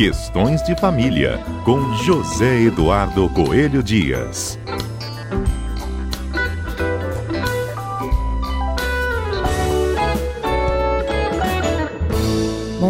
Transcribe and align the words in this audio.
Questões 0.00 0.62
de 0.62 0.74
Família, 0.74 1.36
com 1.62 1.92
José 1.96 2.62
Eduardo 2.62 3.28
Coelho 3.28 3.82
Dias. 3.82 4.58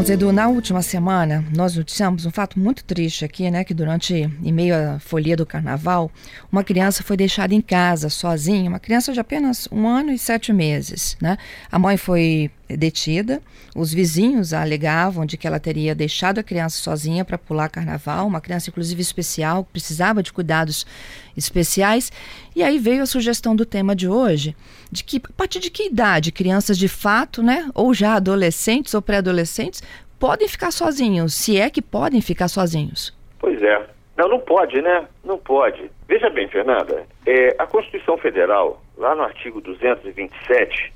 Bom, 0.01 0.11
Edu, 0.11 0.33
na 0.33 0.49
última 0.49 0.81
semana 0.81 1.45
nós 1.55 1.77
noticiamos 1.77 2.25
um 2.25 2.31
fato 2.31 2.59
muito 2.59 2.83
triste 2.83 3.23
aqui, 3.23 3.51
né? 3.51 3.65
Que 3.65 3.75
durante, 3.75 4.15
em 4.15 4.51
meio 4.51 4.75
à 4.75 4.99
folia 4.99 5.37
do 5.37 5.45
carnaval, 5.45 6.11
uma 6.51 6.65
criança 6.65 7.03
foi 7.03 7.19
deixada 7.19 7.55
em 7.55 7.61
casa 7.61 8.09
sozinha, 8.09 8.71
uma 8.71 8.81
criança 8.81 9.13
de 9.13 9.21
apenas 9.21 9.69
um 9.71 9.87
ano 9.87 10.11
e 10.11 10.19
sete 10.19 10.55
meses, 10.55 11.19
né? 11.21 11.37
A 11.71 11.79
mãe 11.79 11.99
foi 11.99 12.51
detida. 12.67 13.43
Os 13.77 13.93
vizinhos 13.93 14.55
alegavam 14.55 15.27
de 15.27 15.37
que 15.37 15.47
ela 15.47 15.61
teria 15.61 15.95
deixado 15.95 16.39
a 16.39 16.43
criança 16.43 16.79
sozinha 16.79 17.23
para 17.23 17.37
pular 17.37 17.69
carnaval, 17.69 18.27
uma 18.27 18.41
criança 18.41 18.71
inclusive 18.71 19.03
especial, 19.03 19.65
que 19.65 19.73
precisava 19.73 20.23
de 20.23 20.33
cuidados 20.33 20.87
especiais. 21.37 22.11
E 22.57 22.63
aí 22.63 22.79
veio 22.79 23.03
a 23.03 23.07
sugestão 23.07 23.55
do 23.55 23.67
tema 23.67 23.95
de 23.95 24.09
hoje, 24.09 24.57
de 24.91 25.05
que 25.05 25.19
a 25.19 25.33
partir 25.37 25.61
de 25.61 25.71
que 25.71 25.87
idade 25.87 26.33
crianças 26.33 26.79
de 26.79 26.89
fato, 26.89 27.43
né, 27.43 27.69
ou 27.75 27.95
já 27.95 28.15
adolescentes 28.15 28.95
ou 28.95 29.03
pré-adolescentes, 29.03 29.83
podem 30.19 30.49
ficar 30.49 30.71
sozinhos, 30.71 31.35
se 31.35 31.59
é 31.59 31.71
que 31.71 31.81
podem 31.81 32.21
ficar 32.21 32.49
sozinhos. 32.49 33.17
Pois 33.39 33.63
é. 33.63 33.87
Não, 34.17 34.29
não 34.29 34.41
pode, 34.41 34.83
né? 34.83 35.07
Não 35.25 35.39
pode. 35.39 35.91
Veja 36.07 36.29
bem, 36.29 36.47
Fernanda, 36.49 37.07
é, 37.25 37.57
a 37.59 37.67
Constituição 37.67 38.19
Federal, 38.19 38.83
lá 38.99 39.15
no 39.15 39.23
artigo 39.23 39.63
227, 39.63 40.93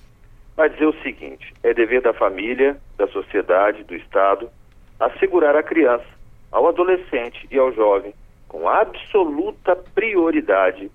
vai 0.55 0.69
dizer 0.69 0.87
o 0.87 1.03
seguinte: 1.03 1.55
é 1.63 1.73
dever 1.73 2.03
da 2.03 2.13
família, 2.13 2.77
da 2.99 3.09
sociedade, 3.09 3.83
do 3.85 3.95
Estado 3.95 4.51
assegurar 4.99 5.57
à 5.57 5.63
criança, 5.63 6.07
ao 6.53 6.69
adolescente 6.69 7.47
e 7.51 7.59
ao 7.59 7.73
jovem, 7.73 8.15
com 8.49 8.69
absoluta 8.69 9.75
prioridade, 9.75 10.91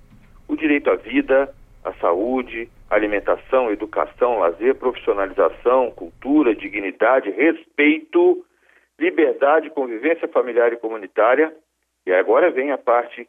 o 0.47 0.55
direito 0.55 0.89
à 0.89 0.95
vida, 0.95 1.53
à 1.83 1.91
saúde, 1.93 2.69
alimentação, 2.89 3.71
educação, 3.71 4.39
lazer, 4.39 4.75
profissionalização, 4.75 5.91
cultura, 5.91 6.55
dignidade, 6.55 7.29
respeito, 7.29 8.43
liberdade, 8.99 9.69
convivência 9.69 10.27
familiar 10.27 10.73
e 10.73 10.77
comunitária. 10.77 11.53
E 12.05 12.11
agora 12.11 12.49
vem 12.49 12.71
a 12.71 12.77
parte 12.77 13.27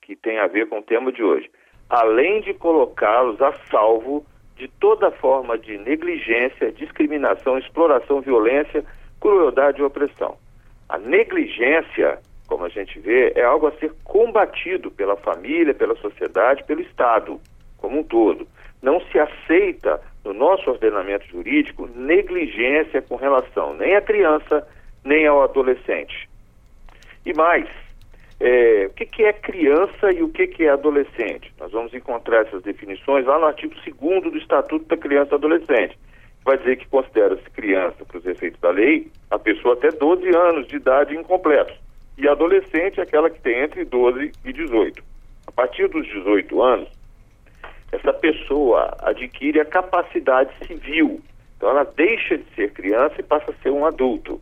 que 0.00 0.16
tem 0.16 0.38
a 0.38 0.46
ver 0.46 0.68
com 0.68 0.78
o 0.78 0.82
tema 0.82 1.12
de 1.12 1.22
hoje. 1.22 1.50
Além 1.88 2.40
de 2.40 2.54
colocá-los 2.54 3.40
a 3.42 3.52
salvo 3.70 4.24
de 4.56 4.68
toda 4.68 5.10
forma 5.10 5.58
de 5.58 5.76
negligência, 5.76 6.72
discriminação, 6.72 7.58
exploração, 7.58 8.20
violência, 8.20 8.84
crueldade 9.20 9.80
e 9.80 9.84
opressão. 9.84 10.36
A 10.88 10.98
negligência, 10.98 12.18
como 12.46 12.64
a 12.64 12.68
gente 12.68 12.98
vê, 12.98 13.32
é 13.34 13.42
algo 13.42 13.66
a 13.66 13.72
ser 13.72 13.92
combatido 14.04 14.90
pela 14.90 15.16
família, 15.16 15.74
pela 15.74 15.96
sociedade, 15.96 16.64
pelo 16.64 16.80
Estado 16.80 17.40
como 17.78 17.98
um 17.98 18.04
todo. 18.04 18.46
Não 18.82 19.00
se 19.00 19.18
aceita 19.18 20.00
no 20.24 20.34
nosso 20.34 20.68
ordenamento 20.70 21.26
jurídico 21.28 21.88
negligência 21.94 23.00
com 23.00 23.16
relação 23.16 23.74
nem 23.74 23.94
à 23.94 24.00
criança, 24.00 24.66
nem 25.04 25.26
ao 25.26 25.42
adolescente. 25.42 26.28
E 27.24 27.32
mais, 27.32 27.68
é, 28.40 28.86
o 28.86 28.94
que, 28.94 29.06
que, 29.06 29.22
é 29.22 29.32
criança 29.32 30.12
e 30.12 30.22
o 30.22 30.28
que, 30.28 30.48
que, 30.48 30.64
é 30.64 30.70
adolescente. 30.70 31.52
Nós 31.60 31.70
vamos 31.70 31.94
encontrar 31.94 32.44
essas 32.46 32.62
definições 32.62 33.24
lá 33.24 33.38
no 33.38 33.46
artigo 33.46 33.74
2 33.74 34.22
do 34.32 34.36
Estatuto 34.36 34.84
da 34.86 34.96
Criança 34.96 35.32
e 35.32 35.34
Adolescente. 35.36 35.96
Vai 36.44 36.58
dizer 36.58 36.76
que 36.76 36.88
considera-se 36.88 37.48
criança, 37.50 38.04
para 38.04 38.18
os 38.18 38.26
efeitos 38.26 38.60
da 38.60 38.70
lei, 38.70 39.08
a 39.30 39.38
pessoa 39.38 39.74
até 39.74 39.90
12 39.90 40.28
anos 40.34 40.66
de 40.66 40.74
idade 40.74 41.14
incompletos. 41.14 41.76
E 42.18 42.28
adolescente 42.28 42.98
é 42.98 43.04
aquela 43.04 43.30
que 43.30 43.40
tem 43.40 43.60
entre 43.60 43.84
12 43.84 44.32
e 44.44 44.52
18. 44.52 45.02
A 45.46 45.52
partir 45.52 45.88
dos 45.88 46.04
18 46.06 46.60
anos, 46.60 46.88
essa 47.92 48.12
pessoa 48.12 48.96
adquire 49.02 49.60
a 49.60 49.64
capacidade 49.66 50.50
civil. 50.66 51.20
Então 51.56 51.68
ela 51.68 51.84
deixa 51.84 52.38
de 52.38 52.44
ser 52.54 52.72
criança 52.72 53.14
e 53.18 53.22
passa 53.22 53.50
a 53.50 53.62
ser 53.62 53.70
um 53.70 53.84
adulto. 53.84 54.40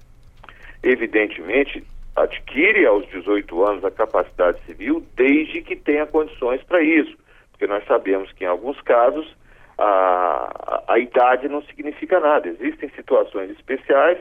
Evidentemente, 0.82 1.84
adquire 2.16 2.86
aos 2.86 3.06
18 3.08 3.64
anos 3.64 3.84
a 3.84 3.90
capacidade 3.90 4.58
civil 4.64 5.04
desde 5.16 5.60
que 5.62 5.76
tenha 5.76 6.06
condições 6.06 6.62
para 6.62 6.80
isso, 6.82 7.14
porque 7.50 7.66
nós 7.66 7.84
sabemos 7.86 8.32
que 8.32 8.44
em 8.44 8.46
alguns 8.46 8.80
casos 8.82 9.36
a, 9.76 10.82
a, 10.86 10.94
a, 10.94 10.98
idade 10.98 11.48
não 11.48 11.62
significa 11.62 12.20
nada. 12.20 12.48
Existem 12.48 12.88
situações 12.90 13.50
especiais 13.50 14.18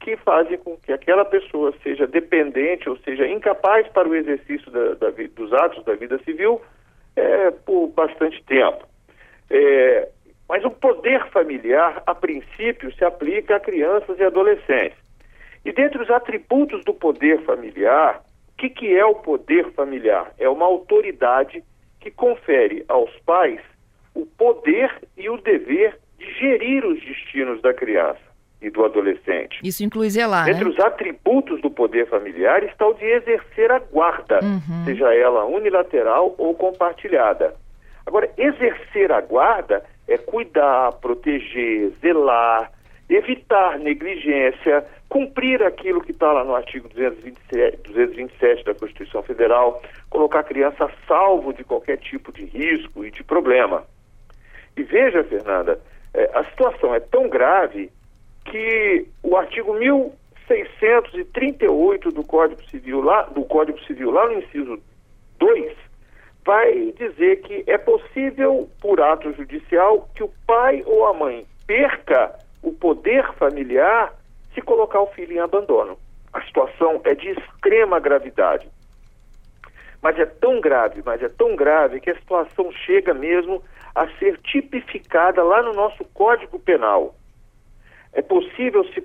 que 0.00 0.16
fazem 0.16 0.58
com 0.58 0.76
que 0.76 0.92
aquela 0.92 1.24
pessoa 1.24 1.72
seja 1.82 2.06
dependente 2.06 2.88
ou 2.88 2.96
seja 2.98 3.26
incapaz 3.26 3.86
para 3.88 4.08
o 4.08 4.14
exercício 4.14 4.70
da, 4.70 4.94
da, 4.94 5.10
dos 5.10 5.52
atos 5.52 5.84
da 5.84 5.94
vida 5.94 6.18
civil 6.24 6.60
é, 7.16 7.50
por 7.50 7.88
bastante 7.88 8.42
tempo. 8.44 8.86
É, 9.50 10.08
mas 10.48 10.64
o 10.64 10.70
poder 10.70 11.26
familiar, 11.30 12.02
a 12.06 12.14
princípio, 12.14 12.92
se 12.94 13.04
aplica 13.04 13.56
a 13.56 13.60
crianças 13.60 14.18
e 14.18 14.24
adolescentes. 14.24 14.98
E 15.64 15.72
dentre 15.72 16.02
os 16.02 16.10
atributos 16.10 16.84
do 16.84 16.92
poder 16.92 17.42
familiar, 17.44 18.22
o 18.52 18.56
que, 18.56 18.68
que 18.68 18.96
é 18.96 19.04
o 19.04 19.14
poder 19.14 19.70
familiar? 19.72 20.32
É 20.38 20.48
uma 20.48 20.66
autoridade 20.66 21.62
que 22.00 22.10
confere 22.10 22.84
aos 22.88 23.10
pais 23.20 23.60
o 24.14 24.26
poder 24.26 24.92
e 25.16 25.30
o 25.30 25.38
dever 25.38 25.98
de 26.18 26.32
gerir 26.34 26.84
os 26.84 27.00
destinos 27.00 27.62
da 27.62 27.72
criança 27.72 28.31
e 28.62 28.70
do 28.70 28.84
adolescente. 28.84 29.58
Isso 29.62 29.84
inclui 29.84 30.08
zelar, 30.08 30.48
Entre 30.48 30.64
né? 30.64 30.70
os 30.70 30.78
atributos 30.78 31.60
do 31.60 31.70
poder 31.70 32.08
familiar 32.08 32.62
está 32.62 32.86
o 32.86 32.94
de 32.94 33.04
exercer 33.04 33.70
a 33.70 33.78
guarda, 33.80 34.40
uhum. 34.42 34.84
seja 34.84 35.12
ela 35.14 35.44
unilateral 35.44 36.34
ou 36.38 36.54
compartilhada. 36.54 37.54
Agora, 38.06 38.30
exercer 38.38 39.10
a 39.12 39.20
guarda 39.20 39.84
é 40.08 40.16
cuidar, 40.16 40.92
proteger, 40.92 41.92
zelar, 42.00 42.70
evitar 43.08 43.78
negligência, 43.78 44.84
cumprir 45.08 45.62
aquilo 45.62 46.00
que 46.00 46.12
está 46.12 46.32
lá 46.32 46.44
no 46.44 46.54
artigo 46.54 46.88
227, 46.88 47.78
227 47.84 48.64
da 48.64 48.74
Constituição 48.74 49.22
Federal, 49.22 49.82
colocar 50.08 50.40
a 50.40 50.44
criança 50.44 50.84
a 50.84 50.90
salvo 51.06 51.52
de 51.52 51.64
qualquer 51.64 51.98
tipo 51.98 52.32
de 52.32 52.44
risco 52.44 53.04
e 53.04 53.10
de 53.10 53.22
problema. 53.22 53.84
E 54.76 54.82
veja, 54.82 55.22
Fernanda, 55.24 55.78
é, 56.14 56.30
a 56.34 56.44
situação 56.44 56.94
é 56.94 57.00
tão 57.00 57.28
grave 57.28 57.90
que 58.44 59.06
o 59.22 59.36
artigo 59.36 59.74
1638 59.74 62.10
do 62.10 62.24
Código 62.24 62.62
Civil, 62.64 63.00
lá, 63.00 63.22
do 63.22 63.44
Código 63.44 63.80
Civil, 63.84 64.10
lá 64.10 64.26
no 64.26 64.38
inciso 64.38 64.82
2, 65.38 65.72
vai 66.44 66.92
dizer 66.92 67.40
que 67.42 67.64
é 67.66 67.78
possível, 67.78 68.68
por 68.80 69.00
ato 69.00 69.32
judicial, 69.32 70.08
que 70.14 70.22
o 70.22 70.30
pai 70.46 70.82
ou 70.86 71.06
a 71.06 71.14
mãe 71.14 71.44
perca 71.66 72.38
o 72.62 72.72
poder 72.72 73.32
familiar 73.34 74.14
se 74.54 74.60
colocar 74.60 75.00
o 75.00 75.08
filho 75.08 75.34
em 75.34 75.40
abandono. 75.40 75.98
A 76.32 76.40
situação 76.42 77.00
é 77.04 77.14
de 77.14 77.30
extrema 77.30 78.00
gravidade. 78.00 78.68
Mas 80.00 80.18
é 80.18 80.26
tão 80.26 80.60
grave, 80.60 81.02
mas 81.04 81.22
é 81.22 81.28
tão 81.28 81.54
grave 81.54 82.00
que 82.00 82.10
a 82.10 82.18
situação 82.18 82.72
chega 82.72 83.14
mesmo 83.14 83.62
a 83.94 84.08
ser 84.18 84.38
tipificada 84.38 85.44
lá 85.44 85.62
no 85.62 85.72
nosso 85.72 86.04
Código 86.06 86.58
Penal. 86.58 87.14
É 88.12 88.20
possível 88.20 88.84
se, 88.92 89.02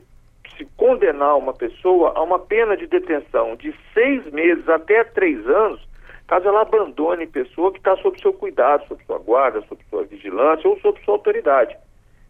se 0.57 0.66
condenar 0.75 1.38
uma 1.38 1.53
pessoa 1.53 2.13
a 2.16 2.22
uma 2.22 2.40
pena 2.40 2.75
de 2.75 2.88
detenção 2.88 3.56
de 3.56 3.73
seis 3.94 4.25
meses 4.31 4.68
até 4.68 5.03
três 5.03 5.47
anos, 5.47 5.81
caso 6.28 6.47
ela 6.47 6.62
abandone 6.62 7.25
pessoa 7.25 7.72
que 7.72 7.78
está 7.78 7.95
sob 7.97 8.19
seu 8.19 8.34
cuidado, 8.34 8.85
sob 8.88 9.03
sua 9.06 9.18
guarda, 9.18 9.62
sob 9.62 9.81
sua 9.90 10.03
vigilância 10.03 10.69
ou 10.69 10.79
sob 10.79 11.00
sua 11.03 11.16
autoridade. 11.16 11.75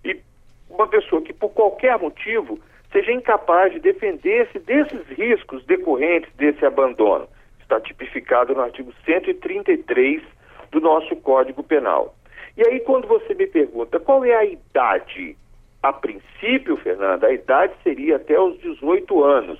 E 0.05 0.19
uma 0.69 0.87
pessoa 0.87 1.21
que, 1.21 1.33
por 1.33 1.49
qualquer 1.49 1.97
motivo, 1.97 2.59
seja 2.91 3.11
incapaz 3.11 3.73
de 3.73 3.79
defender-se 3.79 4.59
desses 4.59 5.05
riscos 5.09 5.65
decorrentes 5.65 6.31
desse 6.35 6.65
abandono. 6.65 7.27
Está 7.59 7.81
tipificado 7.81 8.53
no 8.53 8.61
artigo 8.61 8.93
133 9.03 10.21
do 10.71 10.79
nosso 10.79 11.15
Código 11.17 11.63
Penal. 11.63 12.15
E 12.55 12.65
aí, 12.65 12.79
quando 12.79 13.07
você 13.07 13.33
me 13.33 13.47
pergunta 13.47 13.99
qual 13.99 14.23
é 14.23 14.33
a 14.33 14.45
idade, 14.45 15.35
a 15.81 15.93
princípio, 15.93 16.77
Fernanda, 16.77 17.27
a 17.27 17.33
idade 17.33 17.73
seria 17.83 18.17
até 18.17 18.39
os 18.39 18.57
18 18.59 19.23
anos. 19.23 19.59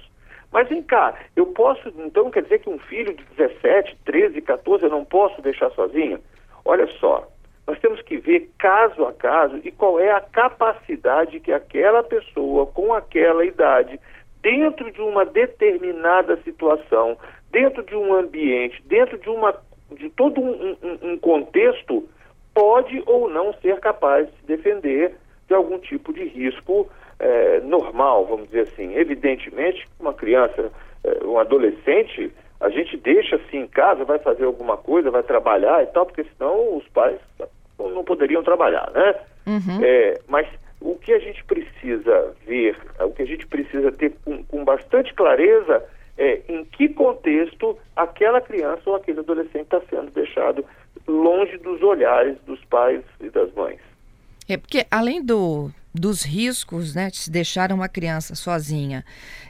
Mas 0.52 0.69
vem 0.69 0.81
cá, 0.81 1.14
eu 1.36 1.48
posso, 1.48 1.90
então 1.98 2.31
quer 2.31 2.44
dizer 2.44 2.60
que 2.60 2.69
um 2.69 2.80
filho 2.80 3.14
de 3.14 3.24
17, 3.36 3.98
13, 4.06 4.42
14 4.42 4.84
eu 4.84 4.90
não 4.90 5.04
posso 5.06 5.42
deixar 5.42 5.69
sozinho? 5.72 6.19
Olha 6.64 6.88
só, 7.00 7.28
nós 7.68 7.78
temos 7.80 8.02
que 8.02 8.18
ver 8.18 8.50
caso 8.58 9.06
a 9.06 9.14
caso 9.14 9.60
e 9.64 9.72
qual 9.72 10.00
é 10.00 10.12
a 10.12 10.22
capacidade 10.22 11.40
que 11.42 11.52
aquela 11.52 12.02
pessoa 12.02 12.66
com 12.66 12.94
aquela 12.94 13.46
idade, 13.46 14.00
dentro 14.42 14.90
de 14.92 15.02
uma 15.02 15.25
determinada 15.25 16.38
situação, 16.44 17.18
dentro 17.52 17.84
de 17.84 17.96
um 17.96 18.13
ambiente, 18.13 18.81
dentro 18.86 19.18
de, 19.18 19.30
uma, 19.30 19.54
de 19.92 20.10
todo 20.12 20.40
um, 20.40 20.78
um, 20.81 21.12
um 21.12 21.18
contexto, 21.18 22.08
pode 22.54 23.04
ou 23.06 23.30
não 23.30 23.54
ser 23.56 23.80
capaz 23.80 24.28
de 24.28 24.34
se 24.38 24.46
defender 24.48 25.16
de 25.48 25.54
algum 25.54 25.80
tipo 25.80 26.14
de 26.14 26.26
risco 26.26 26.90
é, 27.20 27.60
normal, 27.62 28.26
vamos 28.26 28.48
dizer 28.48 28.62
assim. 28.62 28.96
Evidentemente, 28.96 29.88
uma 30.00 30.14
criança, 30.14 30.72
é, 31.04 31.24
um 31.26 31.40
adolescente, 31.40 32.32
a 32.60 32.70
gente 32.70 32.98
deixa 32.98 33.38
assim 33.38 33.60
em 33.60 33.68
casa, 33.68 34.04
vai 34.04 34.20
fazer 34.20 34.46
alguma 34.46 34.78
coisa, 34.78 35.12
vai 35.12 35.24
trabalhar 35.24 35.84
e 35.84 35.88
tal, 35.88 36.06
porque 36.06 36.26
senão 36.38 36.78
os 36.78 36.88
pais 36.90 37.20
não 37.78 38.04
poderiam 38.04 38.44
trabalhar, 38.44 38.92
né? 38.94 39.16
Uhum. 39.46 39.84
É, 39.84 40.20
mas 40.28 40.48
o 40.82 40.96
que 40.96 41.14
a 41.14 41.20
gente 41.20 41.44
precisa 41.46 42.36
ver, 42.46 42.78
o 43.00 43.12
que 43.12 43.22
a 43.22 43.26
gente 43.26 43.48
precisa 43.48 43.92
ter 43.92 44.14
com, 44.24 44.44
com 44.44 44.64
bastante 44.64 45.14
clareza 45.14 45.84
é 46.18 46.42
em 46.50 46.66
que 46.66 46.90
contexto 46.90 47.78
aquela 47.96 48.42
criança 48.42 48.82
ou 48.88 48.96
aquele 48.96 49.20
adolescente 49.20 49.64
está 49.64 49.82
sendo 49.90 50.12
deixado 50.12 50.66
longe 51.08 51.58
dos 51.58 51.82
olhares 51.82 52.38
dos 52.46 52.64
pais 52.66 53.04
e 53.22 53.30
das 53.30 53.54
mães. 53.54 53.80
É 54.50 54.58
porque 54.58 54.86
além 54.90 55.24
do, 55.24 55.70
dos 55.94 56.24
riscos 56.24 56.96
né, 56.96 57.10
de 57.10 57.18
se 57.18 57.32
deixar 57.32 57.72
uma 57.72 57.90
criança 57.90 58.36
sozinha, 58.36 59.04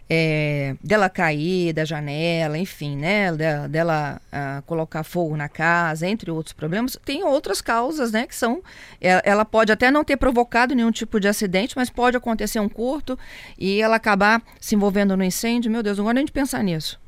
é, 0.10 0.76
dela 0.84 1.10
cair 1.10 1.74
da 1.74 1.84
janela, 1.84 2.58
enfim, 2.58 2.96
né, 2.98 3.32
dela, 3.34 3.68
dela 3.68 4.22
uh, 4.32 4.66
colocar 4.66 5.04
fogo 5.04 5.36
na 5.36 5.50
casa, 5.50 6.08
entre 6.08 6.32
outros 6.32 6.54
problemas, 6.54 6.96
tem 7.06 7.24
outras 7.24 7.62
causas, 7.62 8.12
né, 8.12 8.26
que 8.26 8.36
são, 8.36 8.62
ela, 9.02 9.22
é, 9.24 9.30
ela, 9.30 9.46
pode 9.46 9.72
até 9.72 9.92
não 9.92 10.04
ter 10.04 10.18
provocado 10.18 10.74
nenhum 10.74 10.92
tipo 10.92 11.20
de 11.20 11.28
acidente, 11.28 11.76
mas 11.76 11.90
pode 11.90 12.16
acontecer 12.16 12.60
um 12.60 12.70
curto 12.70 13.18
e 13.60 13.82
ela 13.82 13.98
acabar 13.98 14.42
se 14.60 14.76
envolvendo 14.76 15.18
no 15.18 15.24
incêndio. 15.24 15.72
Meu 15.72 15.84
Deus, 15.84 15.98
não 15.98 16.06
gosto 16.06 16.16
nem 16.16 16.26
de 16.26 16.32
pensar 16.32 16.64
nisso. 16.64 17.00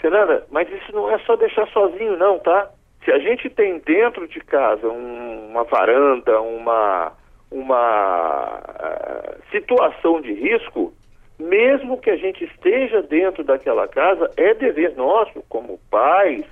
Fernanda, 0.00 0.44
mas 0.50 0.68
isso 0.68 0.92
não 0.92 1.08
é 1.10 1.18
só 1.20 1.36
deixar 1.36 1.66
sozinho, 1.68 2.16
não, 2.16 2.40
tá? 2.40 2.68
Se 3.04 3.12
a 3.12 3.18
gente 3.18 3.48
tem 3.48 3.78
dentro 3.78 4.26
de 4.26 4.40
casa 4.40 4.88
um, 4.88 5.50
uma 5.50 5.62
varanda, 5.64 6.40
uma 6.40 7.12
uma 7.52 8.58
uh, 8.58 9.50
situação 9.50 10.20
de 10.20 10.32
risco, 10.32 10.92
mesmo 11.38 11.98
que 11.98 12.10
a 12.10 12.16
gente 12.16 12.44
esteja 12.44 13.02
dentro 13.02 13.44
daquela 13.44 13.86
casa, 13.88 14.30
é 14.36 14.54
dever 14.54 14.96
nosso, 14.96 15.42
como 15.48 15.78
pais, 15.90 16.44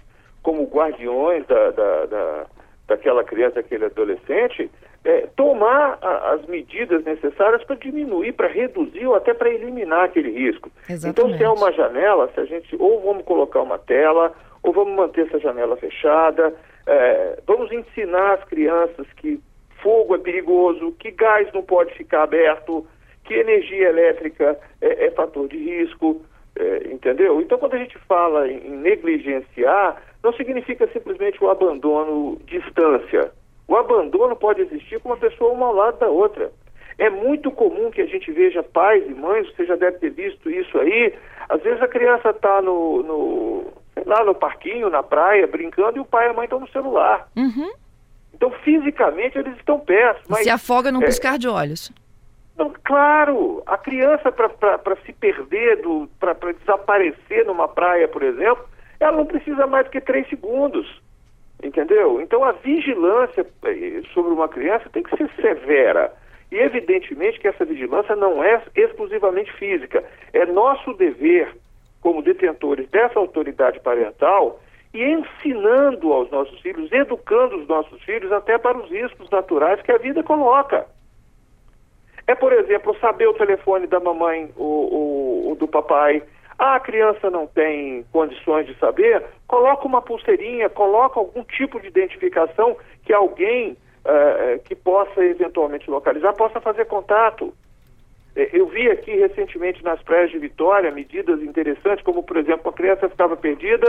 como 0.43 0.65
guardiões 0.65 1.47
da, 1.47 1.71
da, 1.71 2.07
da 2.07 2.47
daquela 2.91 3.23
criança, 3.23 3.63
daquele 3.63 3.85
adolescente, 3.85 4.69
é, 5.05 5.29
tomar 5.37 5.97
a, 6.03 6.33
as 6.33 6.45
medidas 6.47 7.05
necessárias 7.05 7.63
para 7.63 7.77
diminuir, 7.77 8.33
para 8.33 8.49
reduzir 8.49 9.07
ou 9.07 9.15
até 9.15 9.33
para 9.33 9.49
eliminar 9.49 10.05
aquele 10.05 10.33
risco. 10.33 10.71
Exatamente. 10.89 11.09
Então, 11.09 11.39
se 11.39 11.45
é 11.45 11.49
uma 11.49 11.73
janela, 11.73 12.29
se 12.35 12.41
a 12.41 12.45
gente 12.45 12.77
ou 12.79 13.01
vamos 13.01 13.25
colocar 13.25 13.63
uma 13.63 13.79
tela, 13.79 14.33
ou 14.63 14.73
vamos 14.73 14.95
manter 14.95 15.27
essa 15.27 15.39
janela 15.39 15.77
fechada, 15.77 16.53
é, 16.87 17.39
vamos 17.47 17.71
ensinar 17.71 18.35
as 18.35 18.45
crianças 18.45 19.07
que 19.17 19.41
fogo 19.83 20.15
é 20.15 20.19
perigoso, 20.19 20.93
que 20.99 21.11
gás 21.11 21.49
não 21.53 21.63
pode 21.63 21.95
ficar 21.95 22.23
aberto, 22.23 22.87
que 23.25 23.35
energia 23.35 23.89
elétrica 23.89 24.59
é, 24.81 25.07
é 25.07 25.11
fator 25.11 25.49
de 25.49 25.57
risco, 25.57 26.23
é, 26.57 26.93
entendeu? 26.93 27.41
Então, 27.41 27.59
quando 27.59 27.75
a 27.75 27.79
gente 27.79 27.97
fala 28.09 28.49
em, 28.49 28.71
negligenciar, 28.71 30.03
não 30.23 30.33
significa 30.33 30.87
simplesmente 30.93 31.43
o 31.43 31.49
abandono 31.49 32.39
distância. 32.45 33.33
O 33.69 33.77
abandono 33.77 34.35
pode 34.35 34.63
existir 34.63 35.01
com 35.01 35.11
uma 35.11 35.17
pessoa 35.17 35.53
uma 35.53 35.67
ao 35.67 35.75
lado 35.75 35.99
da 35.99 36.09
outra. 36.09 36.51
É 36.99 37.09
muito 37.09 37.51
comum 37.51 37.91
que 37.91 38.03
a 38.03 38.07
gente 38.07 38.31
veja 38.31 38.63
pais 38.63 39.05
e 39.09 39.15
mães, 39.15 39.49
você 39.55 39.65
já 39.65 39.77
deve 39.77 39.99
ter 39.99 40.11
visto 40.11 40.51
isso 40.51 40.77
aí. 40.79 41.15
Às 41.49 41.63
vezes 41.63 41.81
a 41.81 41.89
criança 41.89 42.31
está 42.31 42.61
no, 42.61 43.03
no, 43.03 43.65
lá 44.05 44.25
no 44.25 44.35
parquinho, 44.35 44.91
na 44.91 45.03
praia, 45.03 45.47
brincando, 45.47 45.99
e 45.99 46.01
o 46.01 46.05
pai 46.05 46.27
e 46.27 46.31
a 46.31 46.35
mãe 46.35 46.45
estão 46.45 46.61
no 46.61 46.69
celular. 46.69 47.29
Uhum. 47.37 47.71
Então, 48.41 48.51
fisicamente, 48.65 49.37
eles 49.37 49.55
estão 49.59 49.79
perto. 49.79 50.23
Mas, 50.27 50.45
se 50.45 50.49
afoga 50.49 50.91
num 50.91 51.03
é, 51.03 51.05
piscar 51.05 51.37
de 51.37 51.47
olhos. 51.47 51.93
Não, 52.57 52.73
claro, 52.83 53.63
a 53.67 53.77
criança, 53.77 54.33
para 54.33 54.97
se 55.05 55.13
perder, 55.13 55.83
para 56.19 56.53
desaparecer 56.55 57.45
numa 57.45 57.69
praia, 57.69 58.09
por 58.09 58.23
exemplo, 58.23 58.65
ela 58.99 59.19
não 59.19 59.27
precisa 59.27 59.67
mais 59.67 59.85
do 59.85 59.91
que 59.91 60.01
três 60.01 60.27
segundos. 60.31 61.03
Entendeu? 61.63 62.19
Então, 62.23 62.43
a 62.43 62.53
vigilância 62.53 63.47
eh, 63.65 64.01
sobre 64.15 64.33
uma 64.33 64.49
criança 64.49 64.89
tem 64.89 65.03
que 65.03 65.15
ser 65.15 65.31
severa. 65.39 66.11
E, 66.51 66.57
evidentemente, 66.57 67.39
que 67.39 67.47
essa 67.47 67.67
vigilância 67.67 68.17
não 68.17 68.43
é 68.43 68.63
exclusivamente 68.75 69.53
física. 69.53 70.03
É 70.33 70.47
nosso 70.47 70.95
dever, 70.95 71.55
como 72.01 72.23
detentores 72.23 72.89
dessa 72.89 73.19
autoridade 73.19 73.79
parental, 73.81 74.59
e 74.93 75.05
ensinando 75.05 76.13
aos 76.13 76.31
nossos 76.31 76.61
filhos, 76.61 76.91
educando 76.91 77.57
os 77.57 77.69
nossos 77.69 78.03
filhos 78.03 78.33
até 78.33 78.59
para 78.59 78.79
os 78.79 78.91
riscos 78.91 79.31
naturais 79.31 79.81
que 79.83 79.93
a 79.93 79.99
vida 79.99 80.23
coloca. 80.23 80.87
É, 82.27 82.35
por 82.35 82.53
exemplo, 82.53 82.97
saber 83.01 83.29
o 83.29 83.35
telefone 83.35 83.87
da 83.87 84.01
mamãe 84.01 84.51
ou, 84.57 85.57
do 85.59 85.67
papai. 85.67 86.23
Ah, 86.59 86.77
a 86.77 86.81
criança 86.81 87.31
não 87.31 87.47
tem 87.47 88.05
condições 88.13 88.67
de 88.67 88.79
saber, 88.79 89.25
coloca 89.49 89.87
uma 89.87 90.03
pulseirinha, 90.03 90.69
coloca 90.69 91.19
algum 91.19 91.43
tipo 91.43 91.81
de 91.81 91.89
identificação 91.89 92.77
que 93.03 93.13
alguém 93.13 93.73
uh, 94.05 94.63
que 94.65 94.75
possa 94.75 95.25
eventualmente 95.25 95.91
localizar 95.91 96.35
possa 96.35 96.61
fazer 96.61 96.85
contato. 96.85 97.55
É, 98.35 98.49
eu 98.53 98.69
vi 98.69 98.89
aqui 98.91 99.11
recentemente 99.17 99.83
nas 99.83 100.01
praias 100.03 100.31
de 100.31 100.39
Vitória 100.39 100.91
medidas 100.91 101.43
interessantes, 101.43 102.05
como 102.05 102.23
por 102.23 102.37
exemplo, 102.37 102.71
a 102.71 102.73
criança 102.73 103.09
ficava 103.09 103.37
perdida, 103.37 103.87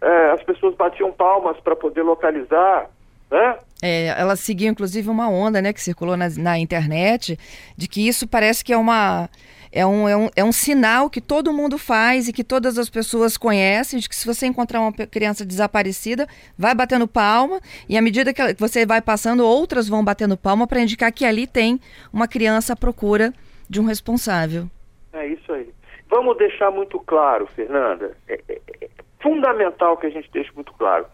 é, 0.00 0.30
as 0.32 0.42
pessoas 0.42 0.74
batiam 0.74 1.12
palmas 1.12 1.58
para 1.60 1.76
poder 1.76 2.02
localizar. 2.02 2.90
Né? 3.30 3.58
É, 3.82 4.06
ela 4.18 4.36
seguiu 4.36 4.70
inclusive 4.70 5.08
uma 5.08 5.28
onda 5.28 5.62
né, 5.62 5.72
que 5.72 5.80
circulou 5.80 6.16
na, 6.16 6.28
na 6.36 6.58
internet 6.58 7.38
de 7.76 7.88
que 7.88 8.06
isso 8.06 8.26
parece 8.26 8.64
que 8.64 8.72
é 8.72 8.76
uma. 8.76 9.28
É 9.76 9.84
um, 9.84 10.08
é, 10.08 10.16
um, 10.16 10.30
é 10.36 10.44
um 10.44 10.52
sinal 10.52 11.10
que 11.10 11.20
todo 11.20 11.52
mundo 11.52 11.76
faz 11.76 12.28
e 12.28 12.32
que 12.32 12.44
todas 12.44 12.78
as 12.78 12.88
pessoas 12.88 13.36
conhecem, 13.36 13.98
de 13.98 14.08
que 14.08 14.14
se 14.14 14.24
você 14.24 14.46
encontrar 14.46 14.80
uma 14.80 14.92
criança 14.92 15.44
desaparecida, 15.44 16.28
vai 16.56 16.72
batendo 16.76 17.08
palma, 17.08 17.60
e 17.88 17.98
à 17.98 18.00
medida 18.00 18.32
que 18.32 18.54
você 18.56 18.86
vai 18.86 19.02
passando, 19.02 19.44
outras 19.44 19.88
vão 19.88 20.04
batendo 20.04 20.36
palma 20.36 20.64
para 20.64 20.80
indicar 20.80 21.10
que 21.10 21.24
ali 21.24 21.44
tem 21.44 21.80
uma 22.12 22.28
criança 22.28 22.74
à 22.74 22.76
procura 22.76 23.34
de 23.68 23.80
um 23.80 23.84
responsável. 23.84 24.66
É 25.12 25.26
isso 25.26 25.52
aí. 25.52 25.72
Vamos 26.08 26.36
deixar 26.36 26.70
muito 26.70 26.98
claro, 27.00 27.46
Fernanda, 27.46 28.16
é, 28.28 28.40
é, 28.48 28.60
é 28.80 28.88
fundamental 29.20 29.96
que 29.96 30.06
a 30.06 30.10
gente 30.10 30.30
deixe 30.32 30.50
muito 30.54 30.72
claro. 30.74 31.06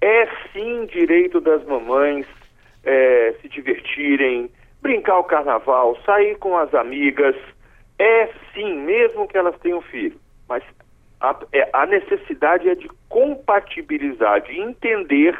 É 0.00 0.26
sim 0.52 0.86
direito 0.86 1.40
das 1.40 1.64
mamães 1.64 2.26
é, 2.84 3.34
se 3.40 3.48
divertirem, 3.48 4.50
brincar 4.80 5.18
o 5.18 5.24
carnaval, 5.24 5.98
sair 6.04 6.36
com 6.38 6.56
as 6.56 6.72
amigas. 6.74 7.36
É 7.98 8.30
sim, 8.54 8.78
mesmo 8.80 9.26
que 9.28 9.36
elas 9.36 9.58
tenham 9.58 9.82
filho. 9.82 10.18
Mas 10.48 10.62
a, 11.20 11.36
é, 11.52 11.68
a 11.72 11.84
necessidade 11.86 12.68
é 12.68 12.74
de 12.74 12.88
compatibilizar, 13.08 14.40
de 14.40 14.58
entender 14.58 15.38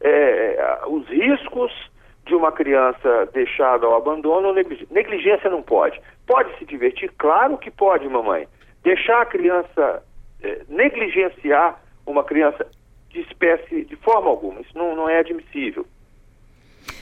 é, 0.00 0.80
os 0.86 1.06
riscos 1.08 1.89
de 2.30 2.34
uma 2.36 2.52
criança 2.52 3.28
deixada 3.34 3.84
ao 3.84 3.96
abandono, 3.96 4.54
negligência 4.54 5.50
não 5.50 5.62
pode. 5.62 6.00
Pode 6.28 6.56
se 6.58 6.64
divertir? 6.64 7.12
Claro 7.18 7.58
que 7.58 7.72
pode, 7.72 8.08
mamãe. 8.08 8.46
Deixar 8.84 9.20
a 9.20 9.26
criança 9.26 10.02
eh, 10.40 10.62
negligenciar 10.68 11.82
uma 12.06 12.22
criança 12.22 12.64
de 13.08 13.20
espécie 13.22 13.84
de 13.84 13.96
forma 13.96 14.30
alguma, 14.30 14.60
isso 14.60 14.78
não, 14.78 14.94
não 14.94 15.08
é 15.08 15.18
admissível. 15.18 15.84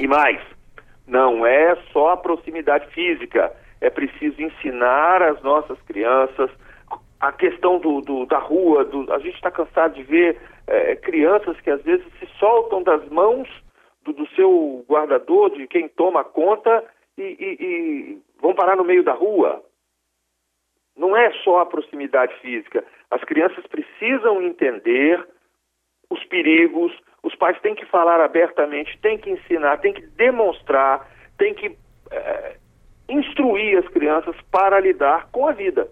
E 0.00 0.06
mais, 0.06 0.40
não 1.06 1.44
é 1.44 1.76
só 1.92 2.12
a 2.12 2.16
proximidade 2.16 2.86
física, 2.94 3.52
é 3.82 3.90
preciso 3.90 4.40
ensinar 4.40 5.22
as 5.22 5.42
nossas 5.42 5.78
crianças 5.82 6.50
a 7.20 7.32
questão 7.32 7.78
do, 7.78 8.00
do 8.00 8.24
da 8.24 8.38
rua, 8.38 8.84
do, 8.84 9.12
a 9.12 9.18
gente 9.18 9.34
está 9.34 9.50
cansado 9.50 9.94
de 9.94 10.04
ver 10.04 10.38
eh, 10.66 10.96
crianças 10.96 11.60
que 11.60 11.70
às 11.70 11.82
vezes 11.82 12.06
se 12.18 12.26
soltam 12.38 12.82
das 12.82 13.06
mãos 13.10 13.46
do, 14.08 14.12
do 14.12 14.28
seu 14.34 14.84
guardador, 14.88 15.50
de 15.50 15.66
quem 15.66 15.88
toma 15.88 16.24
conta, 16.24 16.84
e, 17.16 17.22
e, 17.22 17.64
e 17.64 18.18
vão 18.40 18.54
parar 18.54 18.76
no 18.76 18.84
meio 18.84 19.02
da 19.02 19.12
rua. 19.12 19.62
Não 20.96 21.16
é 21.16 21.32
só 21.44 21.60
a 21.60 21.66
proximidade 21.66 22.34
física. 22.40 22.84
As 23.10 23.22
crianças 23.24 23.64
precisam 23.66 24.42
entender 24.42 25.24
os 26.10 26.22
perigos, 26.24 26.92
os 27.22 27.34
pais 27.34 27.60
têm 27.60 27.74
que 27.74 27.86
falar 27.86 28.20
abertamente, 28.20 28.98
têm 29.00 29.18
que 29.18 29.30
ensinar, 29.30 29.78
têm 29.78 29.92
que 29.92 30.06
demonstrar, 30.06 31.06
têm 31.36 31.54
que 31.54 31.76
é, 32.10 32.56
instruir 33.08 33.78
as 33.78 33.88
crianças 33.88 34.34
para 34.50 34.80
lidar 34.80 35.28
com 35.30 35.46
a 35.46 35.52
vida. 35.52 35.88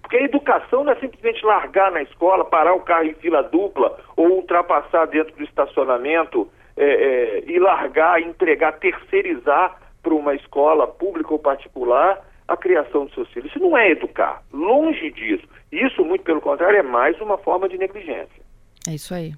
Porque 0.00 0.18
a 0.18 0.22
educação 0.22 0.84
não 0.84 0.92
é 0.92 0.96
simplesmente 1.00 1.44
largar 1.44 1.90
na 1.90 2.02
escola, 2.02 2.44
parar 2.44 2.74
o 2.74 2.82
carro 2.82 3.06
em 3.06 3.14
fila 3.14 3.42
dupla 3.42 3.98
ou 4.16 4.28
ultrapassar 4.28 5.06
dentro 5.06 5.34
do 5.34 5.42
estacionamento 5.42 6.48
é, 6.76 6.84
é, 6.84 7.44
e 7.46 7.58
largar, 7.58 8.20
entregar, 8.20 8.72
terceirizar 8.78 9.78
para 10.02 10.14
uma 10.14 10.34
escola 10.34 10.86
pública 10.86 11.32
ou 11.32 11.38
particular 11.38 12.24
a 12.46 12.56
criação 12.56 13.06
dos 13.06 13.14
seus 13.14 13.28
filhos. 13.32 13.50
Isso 13.50 13.58
não 13.58 13.76
é 13.76 13.90
educar, 13.90 14.42
longe 14.52 15.10
disso. 15.10 15.46
Isso, 15.72 16.04
muito 16.04 16.22
pelo 16.22 16.40
contrário, 16.40 16.78
é 16.78 16.82
mais 16.82 17.20
uma 17.20 17.36
forma 17.38 17.68
de 17.68 17.76
negligência. 17.76 18.42
É 18.88 18.94
isso 18.94 19.12
aí. 19.12 19.32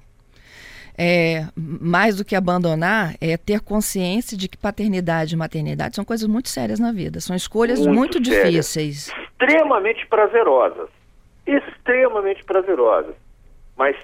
é, 0.99 1.45
mais 1.57 2.16
do 2.16 2.25
que 2.25 2.35
abandonar, 2.35 3.14
é 3.21 3.37
ter 3.37 3.61
consciência 3.61 4.37
de 4.37 4.49
que 4.49 4.59
paternidade 4.59 5.35
e 5.35 5.38
maternidade 5.38 5.95
são 5.95 6.04
coisas 6.04 6.26
muito 6.26 6.49
sérias 6.49 6.80
na 6.80 6.90
vida. 6.90 7.21
São 7.21 7.37
escolhas 7.37 7.78
muito, 7.78 7.95
muito 7.95 8.21
difíceis. 8.21 9.12
Extremamente 9.40 10.04
prazerosas. 10.09 10.90
Extremamente 11.47 12.42
prazerosas. 12.45 13.14
Mas 13.76 13.97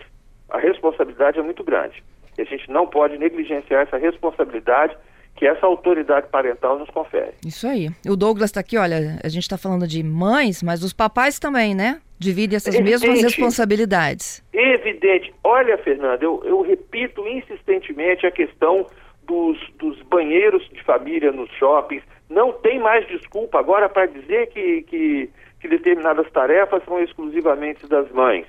a 0.48 0.58
responsabilidade 0.58 1.38
é 1.38 1.42
muito 1.42 1.64
grande. 1.64 2.02
E 2.38 2.42
a 2.42 2.44
gente 2.44 2.70
não 2.70 2.86
pode 2.86 3.16
negligenciar 3.18 3.82
essa 3.82 3.96
responsabilidade 3.96 4.96
que 5.36 5.46
essa 5.46 5.66
autoridade 5.66 6.28
parental 6.28 6.78
nos 6.78 6.88
confere. 6.90 7.32
Isso 7.44 7.66
aí. 7.66 7.90
O 8.08 8.16
Douglas 8.16 8.50
está 8.50 8.60
aqui, 8.60 8.78
olha, 8.78 9.18
a 9.22 9.28
gente 9.28 9.42
está 9.42 9.58
falando 9.58 9.86
de 9.86 10.02
mães, 10.02 10.62
mas 10.62 10.82
os 10.82 10.92
papais 10.92 11.38
também, 11.38 11.74
né? 11.74 12.00
Dividem 12.18 12.56
essas 12.56 12.74
Evidente. 12.74 13.00
mesmas 13.06 13.22
responsabilidades. 13.22 14.44
Evidente. 14.52 15.34
Olha, 15.42 15.76
Fernanda, 15.78 16.24
eu, 16.24 16.40
eu 16.44 16.62
repito 16.62 17.26
insistentemente 17.26 18.24
a 18.26 18.30
questão 18.30 18.86
dos, 19.26 19.58
dos 19.78 20.00
banheiros 20.02 20.66
de 20.70 20.82
família 20.84 21.32
nos 21.32 21.50
shoppings. 21.52 22.04
Não 22.30 22.52
tem 22.52 22.78
mais 22.78 23.06
desculpa 23.08 23.58
agora 23.58 23.88
para 23.88 24.06
dizer 24.06 24.48
que, 24.48 24.82
que, 24.82 25.30
que, 25.60 25.68
determinadas 25.68 26.30
tarefas 26.30 26.82
são 26.84 27.02
exclusivamente 27.02 27.86
das 27.88 28.10
mães. 28.12 28.46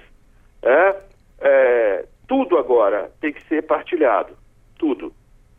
É? 0.61 0.95
É, 1.41 2.05
tudo 2.27 2.57
agora 2.57 3.11
tem 3.21 3.33
que 3.33 3.43
ser 3.43 3.63
partilhado. 3.63 4.33
Tudo. 4.77 5.13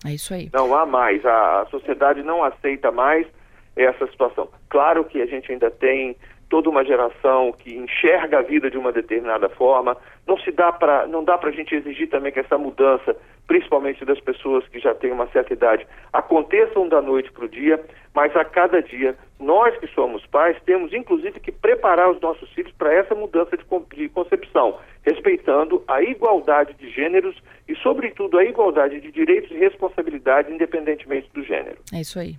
É 0.05 0.13
isso 0.13 0.35
aí. 0.35 0.51
Não 0.53 0.75
há 0.75 0.85
mais, 0.85 1.25
a, 1.25 1.63
a 1.63 1.67
sociedade 1.67 2.23
não 2.23 2.45
aceita 2.45 2.91
mais 2.93 3.27
essa 3.75 4.07
situação. 4.07 4.49
Claro 4.69 5.05
que 5.05 5.21
a 5.21 5.27
gente 5.27 5.51
ainda 5.51 5.71
tem 5.71 6.17
toda 6.49 6.71
uma 6.71 6.85
geração 6.85 7.53
que 7.53 7.75
enxerga 7.75 8.39
a 8.39 8.43
vida 8.43 8.71
de 8.71 8.79
uma 8.79 8.93
determinada 8.93 9.49
forma. 9.49 9.97
Não 10.27 10.39
se 10.39 10.53
dá 10.53 10.73
para 10.73 11.07
não 11.07 11.25
dá 11.25 11.37
para 11.37 11.51
a 11.51 11.53
gente 11.53 11.75
exigir 11.75 12.09
também 12.09 12.33
que 12.33 12.41
essa 12.41 12.57
mudança, 12.57 13.17
principalmente 13.47 14.05
das 14.05 14.21
pessoas 14.21 14.67
que 14.69 14.79
já 14.79 14.95
têm 14.95 15.13
uma 15.13 15.27
certa 15.29 15.53
idade, 15.53 15.87
aconteçam 16.13 16.89
da 16.89 17.03
noite 17.03 17.33
para 17.33 17.45
o 17.45 17.49
dia, 17.49 17.83
mas 18.15 18.35
a 18.37 18.45
cada 18.45 18.81
dia 18.81 19.17
nós 19.39 19.77
que 19.79 19.87
somos 19.89 20.25
pais 20.27 20.57
temos 20.65 20.93
inclusive 20.93 21.39
que 21.41 21.53
preparar 21.53 22.11
os 22.11 22.21
nossos 22.21 22.49
filhos 22.51 22.73
para 22.73 22.93
essa 22.93 23.15
mudança 23.15 23.57
de, 23.57 24.09
concepção, 24.09 24.79
respeitando 25.03 25.83
a 25.87 26.03
igualdade 26.03 26.75
de 26.75 26.91
gêneros 26.91 27.37
e 27.69 27.75
sobretudo 27.77 28.39
a 28.39 28.45
igualdade 28.45 29.01
de 29.01 29.13
direitos 29.13 29.51
e 29.51 29.59
responsabilidades 29.59 30.53
independentemente 30.53 31.29
do 31.35 31.45
gênero. 31.45 31.79
É 31.93 32.01
isso 32.01 32.19
aí. 32.19 32.35